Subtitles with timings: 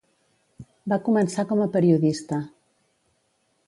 [0.93, 2.43] Va començar com a periodista.